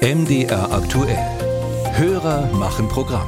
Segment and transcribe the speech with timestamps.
[0.00, 1.18] MDR aktuell.
[1.96, 3.26] Hörer machen Programm.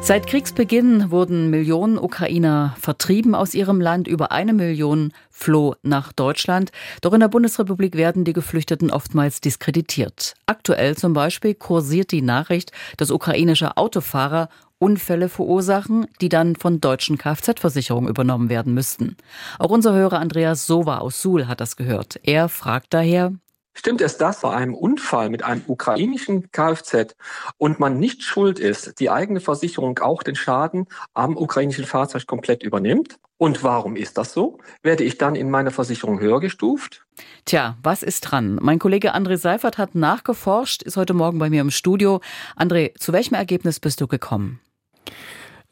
[0.00, 4.06] Seit Kriegsbeginn wurden Millionen Ukrainer vertrieben aus ihrem Land.
[4.06, 6.70] Über eine Million floh nach Deutschland.
[7.00, 10.34] Doch in der Bundesrepublik werden die Geflüchteten oftmals diskreditiert.
[10.46, 17.18] Aktuell zum Beispiel kursiert die Nachricht, dass ukrainische Autofahrer Unfälle verursachen, die dann von deutschen
[17.18, 19.16] Kfz-Versicherungen übernommen werden müssten.
[19.58, 22.20] Auch unser Hörer Andreas Sova aus Suhl hat das gehört.
[22.22, 23.32] Er fragt daher,
[23.80, 27.16] Stimmt es, dass bei einem Unfall mit einem ukrainischen Kfz
[27.56, 32.62] und man nicht schuld ist, die eigene Versicherung auch den Schaden am ukrainischen Fahrzeug komplett
[32.62, 33.16] übernimmt?
[33.38, 34.58] Und warum ist das so?
[34.82, 37.06] Werde ich dann in meiner Versicherung höher gestuft?
[37.46, 38.58] Tja, was ist dran?
[38.60, 42.20] Mein Kollege André Seifert hat nachgeforscht, ist heute Morgen bei mir im Studio.
[42.58, 44.60] André, zu welchem Ergebnis bist du gekommen?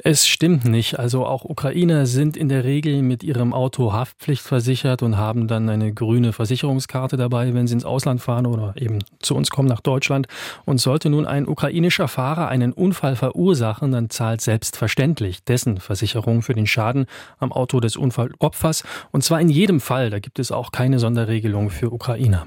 [0.01, 0.97] Es stimmt nicht.
[1.01, 5.93] Also auch Ukrainer sind in der Regel mit ihrem Auto haftpflichtversichert und haben dann eine
[5.93, 10.29] grüne Versicherungskarte dabei, wenn sie ins Ausland fahren oder eben zu uns kommen nach Deutschland.
[10.65, 16.55] Und sollte nun ein ukrainischer Fahrer einen Unfall verursachen, dann zahlt selbstverständlich dessen Versicherung für
[16.55, 17.07] den Schaden
[17.41, 18.85] am Auto des Unfallopfers.
[19.11, 20.11] Und zwar in jedem Fall.
[20.11, 22.47] Da gibt es auch keine Sonderregelung für Ukrainer.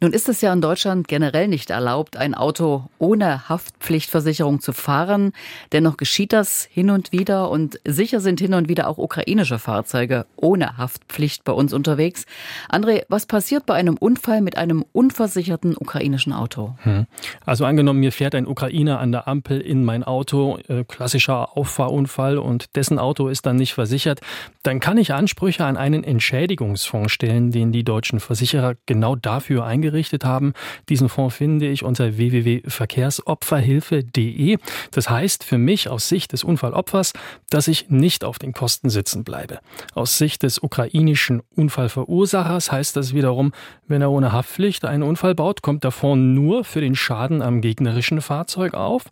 [0.00, 5.32] Nun ist es ja in Deutschland generell nicht erlaubt, ein Auto ohne Haftpflichtversicherung zu fahren.
[5.72, 10.26] Dennoch geschieht das hin und wieder und sicher sind hin und wieder auch ukrainische Fahrzeuge
[10.36, 12.26] ohne Haftpflicht bei uns unterwegs.
[12.70, 16.74] André, was passiert bei einem Unfall mit einem unversicherten ukrainischen Auto?
[16.82, 17.06] Hm.
[17.46, 22.38] Also angenommen, mir fährt ein Ukrainer an der Ampel in mein Auto, äh, klassischer Auffahrunfall
[22.38, 24.20] und dessen Auto ist dann nicht versichert,
[24.62, 29.66] dann kann ich Ansprüche an einen Entschädigungsfonds stellen, den die deutschen Versicherer genau dafür dafür
[29.66, 30.54] eingerichtet haben.
[30.88, 34.56] Diesen Fonds finde ich unter www.verkehrsopferhilfe.de.
[34.90, 37.12] Das heißt für mich aus Sicht des Unfallopfers,
[37.50, 39.58] dass ich nicht auf den Kosten sitzen bleibe.
[39.94, 43.52] Aus Sicht des ukrainischen Unfallverursachers heißt das wiederum,
[43.86, 47.60] wenn er ohne Haftpflicht einen Unfall baut, kommt der Fonds nur für den Schaden am
[47.60, 49.04] gegnerischen Fahrzeug auf.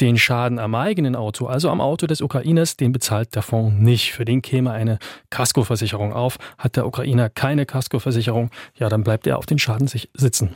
[0.00, 4.12] Den Schaden am eigenen Auto, also am Auto des Ukrainers, den bezahlt der Fonds nicht.
[4.12, 4.98] Für den käme eine
[5.30, 6.36] Kaskoversicherung auf.
[6.58, 10.50] Hat der Ukrainer keine Kaskoversicherung, ja, dann bleibt er auf den Schaden Schaden sich sitzen.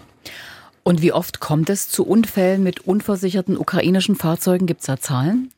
[0.84, 4.66] Und wie oft kommt es zu Unfällen mit unversicherten ukrainischen Fahrzeugen?
[4.66, 5.50] Gibt es da Zahlen?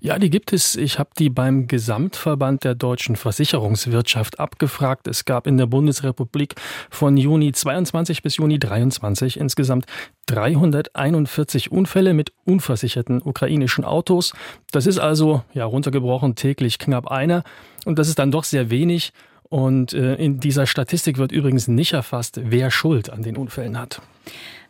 [0.00, 0.74] Ja, die gibt es.
[0.74, 5.06] Ich habe die beim Gesamtverband der deutschen Versicherungswirtschaft abgefragt.
[5.06, 6.56] Es gab in der Bundesrepublik
[6.90, 9.86] von Juni 22 bis Juni 23 insgesamt
[10.26, 14.32] 341 Unfälle mit unversicherten ukrainischen Autos.
[14.72, 17.44] Das ist also, ja, runtergebrochen täglich knapp einer.
[17.84, 19.12] Und das ist dann doch sehr wenig.
[19.52, 24.00] Und äh, in dieser Statistik wird übrigens nicht erfasst, wer Schuld an den Unfällen hat.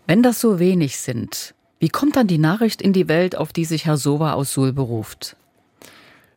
[0.08, 3.64] Wenn das so wenig sind, wie kommt dann die Nachricht in die Welt, auf die
[3.64, 5.36] sich Herr Sova aus Suhl beruft?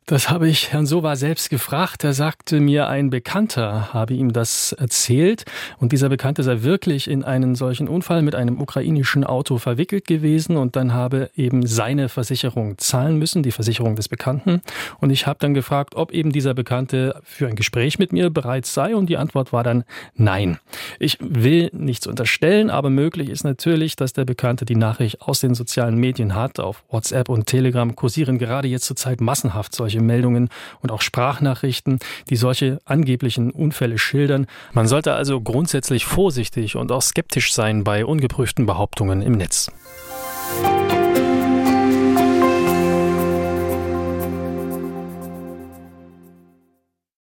[0.07, 2.03] Das habe ich Herrn Sova selbst gefragt.
[2.03, 5.45] Er sagte mir, ein Bekannter habe ihm das erzählt.
[5.79, 10.57] Und dieser Bekannte sei wirklich in einen solchen Unfall mit einem ukrainischen Auto verwickelt gewesen
[10.57, 14.61] und dann habe eben seine Versicherung zahlen müssen, die Versicherung des Bekannten.
[14.99, 18.67] Und ich habe dann gefragt, ob eben dieser Bekannte für ein Gespräch mit mir bereit
[18.67, 18.95] sei.
[18.95, 20.59] Und die Antwort war dann nein.
[20.99, 25.55] Ich will nichts unterstellen, aber möglich ist natürlich, dass der Bekannte die Nachricht aus den
[25.55, 26.59] sozialen Medien hat.
[26.59, 30.49] Auf WhatsApp und Telegram kursieren gerade jetzt zurzeit massenhaft solche solche Meldungen
[30.81, 34.47] und auch Sprachnachrichten, die solche angeblichen Unfälle schildern.
[34.73, 39.71] Man sollte also grundsätzlich vorsichtig und auch skeptisch sein bei ungeprüften Behauptungen im Netz.